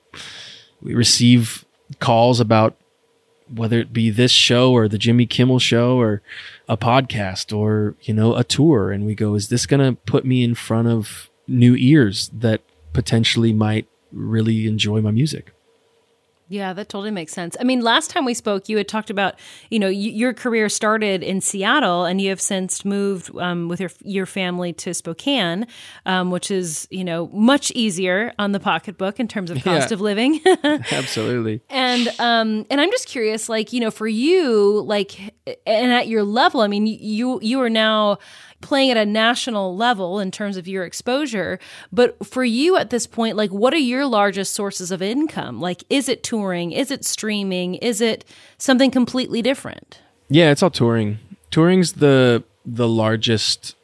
we 0.81 0.93
receive 0.93 1.65
calls 2.00 2.39
about 2.39 2.75
whether 3.53 3.79
it 3.79 3.93
be 3.93 4.09
this 4.09 4.31
show 4.31 4.71
or 4.71 4.88
the 4.88 4.97
Jimmy 4.97 5.25
Kimmel 5.25 5.59
show 5.59 6.00
or 6.00 6.21
a 6.67 6.77
podcast 6.77 7.55
or 7.55 7.95
you 8.01 8.13
know 8.13 8.35
a 8.35 8.43
tour 8.43 8.91
and 8.91 9.05
we 9.05 9.15
go 9.15 9.35
is 9.35 9.50
this 9.50 9.65
going 9.65 9.79
to 9.79 10.00
put 10.03 10.25
me 10.25 10.43
in 10.43 10.55
front 10.55 10.88
of 10.88 11.29
new 11.47 11.75
ears 11.75 12.29
that 12.33 12.62
potentially 12.93 13.53
might 13.53 13.88
really 14.12 14.67
enjoy 14.67 15.01
my 15.01 15.12
music. 15.12 15.53
Yeah, 16.50 16.73
that 16.73 16.89
totally 16.89 17.09
makes 17.12 17.33
sense. 17.33 17.55
I 17.59 17.63
mean, 17.63 17.81
last 17.81 18.09
time 18.12 18.25
we 18.25 18.33
spoke, 18.33 18.69
you 18.69 18.77
had 18.77 18.88
talked 18.88 19.09
about, 19.09 19.35
you 19.71 19.79
know, 19.79 19.88
y- 19.88 19.93
your 19.93 20.33
career 20.33 20.69
started 20.69 21.23
in 21.23 21.41
Seattle, 21.41 22.05
and 22.05 22.21
you 22.21 22.29
have 22.29 22.41
since 22.41 22.83
moved 22.85 23.35
um, 23.38 23.69
with 23.69 23.79
your 23.79 23.89
your 24.03 24.25
family 24.25 24.73
to 24.73 24.93
Spokane, 24.93 25.65
um, 26.05 26.29
which 26.31 26.51
is, 26.51 26.88
you 26.91 27.03
know, 27.03 27.27
much 27.33 27.71
easier 27.71 28.33
on 28.38 28.51
the 28.51 28.59
pocketbook 28.59 29.19
in 29.19 29.27
terms 29.27 29.50
of 29.51 29.63
cost 29.63 29.89
Yeah. 29.89 29.93
of 29.95 30.01
living. 30.01 30.41
Absolutely. 30.91 31.62
and 31.69 32.07
um, 32.19 32.65
and 32.69 32.79
I'm 32.81 32.91
just 32.91 33.07
curious, 33.07 33.50
like, 33.50 33.73
you 33.73 33.79
know, 33.79 33.91
for 33.91 34.07
you, 34.07 34.81
like, 34.85 35.17
and 35.65 35.91
at 35.91 36.07
your 36.07 36.23
level, 36.23 36.62
I 36.62 36.67
mean, 36.67 36.85
you 36.85 37.39
you 37.41 37.62
are 37.62 37.69
now 37.69 38.19
playing 38.63 38.89
at 38.89 38.98
a 38.98 39.05
national 39.05 39.75
level 39.75 40.20
in 40.20 40.32
terms 40.32 40.58
of 40.58 40.67
your 40.67 40.84
exposure 40.84 41.60
but 41.91 42.25
for 42.25 42.43
you 42.43 42.77
at 42.77 42.89
this 42.89 43.05
point 43.05 43.38
like 43.38 43.51
what 43.51 43.74
are 43.74 43.77
your 43.77 44.05
largest 44.05 44.53
sources 44.53 44.89
of 44.89 45.01
income? 45.01 45.62
Like 45.62 45.84
is 45.89 46.10
it 46.10 46.24
touring? 46.24 46.72
Is 46.72 46.89
it 46.89 47.05
streaming? 47.05 47.75
Is 47.75 48.01
it 48.01 48.25
something 48.58 48.89
completely 48.89 49.41
different? 49.41 50.01
Yeah, 50.29 50.50
it's 50.51 50.63
all 50.63 50.72
touring. 50.72 51.20
Touring's 51.51 51.93
the 51.93 52.43
the 52.65 52.88
largest 52.88 53.75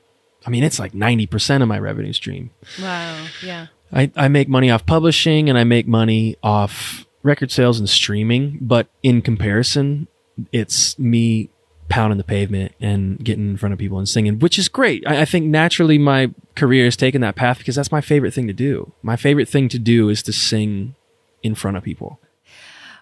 I 0.47 0.49
mean, 0.49 0.63
it's 0.63 0.79
like 0.79 0.93
90% 0.93 1.61
of 1.61 1.67
my 1.67 1.77
revenue 1.77 2.13
stream. 2.13 2.49
wow 2.81 3.25
yeah. 3.43 3.67
I, 3.91 4.11
I 4.15 4.27
make 4.27 4.47
money 4.47 4.71
off 4.71 4.85
publishing 4.85 5.49
and 5.49 5.57
I 5.57 5.63
make 5.63 5.87
money 5.87 6.35
off 6.41 7.05
record 7.23 7.51
sales 7.51 7.79
and 7.79 7.89
streaming, 7.89 8.57
but 8.61 8.87
in 9.03 9.21
comparison, 9.21 10.07
it's 10.51 10.97
me 10.97 11.49
pounding 11.89 12.17
the 12.17 12.23
pavement 12.23 12.73
and 12.79 13.17
getting 13.23 13.49
in 13.49 13.57
front 13.57 13.73
of 13.73 13.79
people 13.79 13.97
and 13.97 14.07
singing, 14.07 14.39
which 14.39 14.57
is 14.57 14.69
great. 14.69 15.03
I, 15.07 15.21
I 15.21 15.25
think 15.25 15.47
naturally 15.47 15.97
my 15.97 16.31
career 16.55 16.85
has 16.85 16.95
taken 16.95 17.21
that 17.21 17.35
path 17.35 17.57
because 17.57 17.75
that's 17.75 17.91
my 17.91 18.01
favorite 18.01 18.33
thing 18.33 18.47
to 18.47 18.53
do. 18.53 18.93
My 19.01 19.15
favorite 19.15 19.49
thing 19.49 19.69
to 19.69 19.79
do 19.79 20.09
is 20.09 20.23
to 20.23 20.33
sing 20.33 20.95
in 21.41 21.55
front 21.55 21.77
of 21.77 21.83
people. 21.83 22.19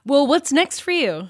well 0.06 0.25
what's 0.27 0.51
next 0.53 0.79
for 0.79 0.91
you 0.91 1.29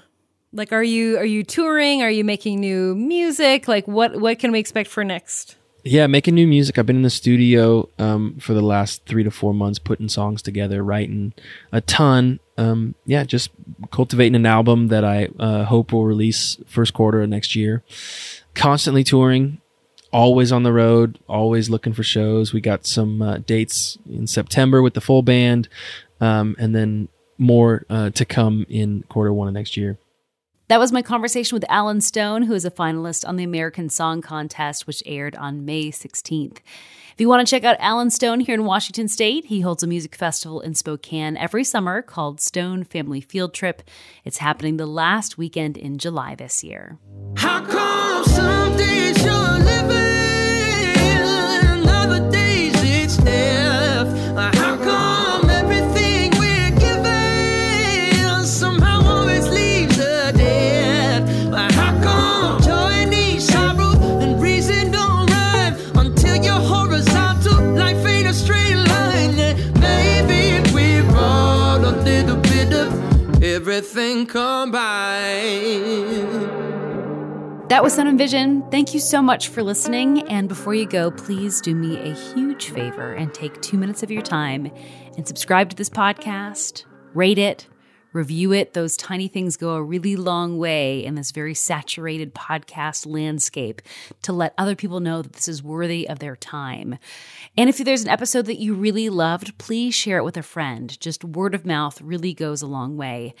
like 0.52 0.72
are 0.72 0.82
you 0.82 1.16
are 1.18 1.24
you 1.24 1.42
touring 1.42 2.02
are 2.02 2.10
you 2.10 2.22
making 2.22 2.60
new 2.60 2.94
music 2.94 3.66
like 3.66 3.88
what 3.88 4.20
what 4.20 4.38
can 4.38 4.52
we 4.52 4.58
expect 4.58 4.88
for 4.90 5.02
next 5.04 5.56
Yeah, 5.90 6.06
making 6.06 6.34
new 6.34 6.46
music. 6.46 6.78
I've 6.78 6.84
been 6.84 6.96
in 6.96 7.02
the 7.02 7.08
studio 7.08 7.88
um, 7.98 8.36
for 8.38 8.52
the 8.52 8.60
last 8.60 9.06
three 9.06 9.24
to 9.24 9.30
four 9.30 9.54
months, 9.54 9.78
putting 9.78 10.10
songs 10.10 10.42
together, 10.42 10.84
writing 10.84 11.32
a 11.72 11.80
ton. 11.80 12.40
Um, 12.58 12.94
yeah, 13.06 13.24
just 13.24 13.50
cultivating 13.90 14.34
an 14.34 14.44
album 14.44 14.88
that 14.88 15.02
I 15.02 15.28
uh, 15.38 15.64
hope 15.64 15.94
will 15.94 16.04
release 16.04 16.58
first 16.66 16.92
quarter 16.92 17.22
of 17.22 17.30
next 17.30 17.56
year. 17.56 17.82
Constantly 18.54 19.02
touring, 19.02 19.62
always 20.12 20.52
on 20.52 20.62
the 20.62 20.74
road, 20.74 21.18
always 21.26 21.70
looking 21.70 21.94
for 21.94 22.02
shows. 22.02 22.52
We 22.52 22.60
got 22.60 22.84
some 22.84 23.22
uh, 23.22 23.38
dates 23.38 23.96
in 24.06 24.26
September 24.26 24.82
with 24.82 24.92
the 24.92 25.00
full 25.00 25.22
band, 25.22 25.70
um, 26.20 26.54
and 26.58 26.74
then 26.74 27.08
more 27.38 27.86
uh, 27.88 28.10
to 28.10 28.26
come 28.26 28.66
in 28.68 29.04
quarter 29.08 29.32
one 29.32 29.48
of 29.48 29.54
next 29.54 29.74
year. 29.74 29.96
That 30.68 30.78
was 30.78 30.92
my 30.92 31.00
conversation 31.00 31.56
with 31.56 31.64
Allen 31.70 32.02
Stone, 32.02 32.42
who 32.42 32.52
is 32.52 32.66
a 32.66 32.70
finalist 32.70 33.26
on 33.26 33.36
the 33.36 33.44
American 33.44 33.88
Song 33.88 34.20
Contest, 34.20 34.86
which 34.86 35.02
aired 35.06 35.34
on 35.36 35.64
May 35.64 35.90
16th. 35.90 36.58
If 36.58 37.20
you 37.22 37.26
want 37.26 37.46
to 37.46 37.50
check 37.50 37.64
out 37.64 37.78
Allen 37.80 38.10
Stone 38.10 38.40
here 38.40 38.54
in 38.54 38.66
Washington 38.66 39.08
State, 39.08 39.46
he 39.46 39.62
holds 39.62 39.82
a 39.82 39.86
music 39.86 40.14
festival 40.14 40.60
in 40.60 40.74
Spokane 40.74 41.38
every 41.38 41.64
summer 41.64 42.02
called 42.02 42.42
Stone 42.42 42.84
Family 42.84 43.22
Field 43.22 43.54
Trip. 43.54 43.80
It's 44.26 44.38
happening 44.38 44.76
the 44.76 44.84
last 44.84 45.38
weekend 45.38 45.78
in 45.78 45.96
July 45.96 46.34
this 46.34 46.62
year. 46.62 46.98
That 77.78 77.84
was 77.84 77.94
Sound 77.94 78.08
and 78.08 78.18
Vision. 78.18 78.68
Thank 78.72 78.92
you 78.92 78.98
so 78.98 79.22
much 79.22 79.46
for 79.46 79.62
listening. 79.62 80.28
And 80.28 80.48
before 80.48 80.74
you 80.74 80.84
go, 80.84 81.12
please 81.12 81.60
do 81.60 81.76
me 81.76 81.96
a 81.96 82.12
huge 82.12 82.70
favor 82.70 83.14
and 83.14 83.32
take 83.32 83.62
two 83.62 83.78
minutes 83.78 84.02
of 84.02 84.10
your 84.10 84.20
time 84.20 84.68
and 85.16 85.28
subscribe 85.28 85.70
to 85.70 85.76
this 85.76 85.88
podcast, 85.88 86.86
rate 87.14 87.38
it, 87.38 87.68
review 88.12 88.52
it. 88.52 88.72
Those 88.72 88.96
tiny 88.96 89.28
things 89.28 89.56
go 89.56 89.74
a 89.74 89.82
really 89.82 90.16
long 90.16 90.58
way 90.58 91.04
in 91.04 91.14
this 91.14 91.30
very 91.30 91.54
saturated 91.54 92.34
podcast 92.34 93.06
landscape 93.06 93.80
to 94.22 94.32
let 94.32 94.54
other 94.58 94.74
people 94.74 94.98
know 94.98 95.22
that 95.22 95.34
this 95.34 95.46
is 95.46 95.62
worthy 95.62 96.08
of 96.08 96.18
their 96.18 96.34
time. 96.34 96.98
And 97.56 97.68
if 97.70 97.78
there's 97.78 98.02
an 98.02 98.08
episode 98.08 98.46
that 98.46 98.58
you 98.58 98.74
really 98.74 99.08
loved, 99.08 99.56
please 99.56 99.94
share 99.94 100.18
it 100.18 100.24
with 100.24 100.36
a 100.36 100.42
friend. 100.42 100.98
Just 100.98 101.24
word 101.24 101.54
of 101.54 101.64
mouth 101.64 102.00
really 102.00 102.34
goes 102.34 102.60
a 102.60 102.66
long 102.66 102.96
way. 102.96 103.36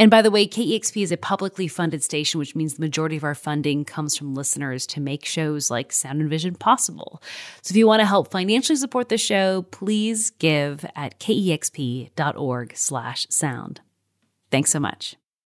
And 0.00 0.10
by 0.10 0.22
the 0.22 0.30
way, 0.30 0.48
KEXP 0.48 1.02
is 1.02 1.12
a 1.12 1.18
publicly 1.18 1.68
funded 1.68 2.02
station, 2.02 2.38
which 2.38 2.56
means 2.56 2.72
the 2.72 2.80
majority 2.80 3.18
of 3.18 3.22
our 3.22 3.34
funding 3.34 3.84
comes 3.84 4.16
from 4.16 4.34
listeners 4.34 4.86
to 4.86 5.00
make 5.00 5.26
shows 5.26 5.70
like 5.70 5.92
Sound 5.92 6.22
and 6.22 6.30
Vision 6.30 6.54
possible. 6.54 7.22
So 7.60 7.72
if 7.72 7.76
you 7.76 7.86
want 7.86 8.00
to 8.00 8.06
help 8.06 8.30
financially 8.30 8.76
support 8.76 9.10
the 9.10 9.18
show, 9.18 9.60
please 9.70 10.30
give 10.30 10.86
at 10.96 11.20
kexp.org 11.20 12.76
slash 12.78 13.26
sound. 13.28 13.82
Thanks 14.50 14.70
so 14.70 14.80
much. 14.80 15.16